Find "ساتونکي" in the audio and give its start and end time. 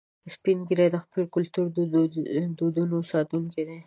3.11-3.61